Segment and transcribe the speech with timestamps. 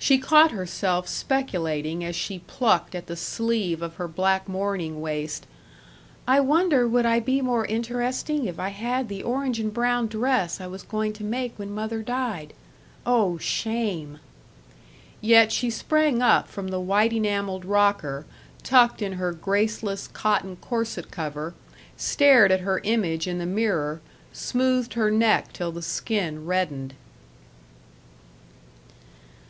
[0.00, 5.44] She caught herself speculating as she plucked at the sleeve of her black mourning waist:
[6.26, 10.60] "I wonder would I be more interesting if I had the orange and brown dress
[10.60, 12.52] I was going to make when mother died?...
[13.04, 14.20] Oh, shame!"
[15.20, 18.24] Yet she sprang up from the white enameled rocker,
[18.62, 21.54] tucked in her graceless cotton corset cover,
[21.96, 24.00] stared at her image in the mirror,
[24.32, 26.94] smoothed her neck till the skin reddened.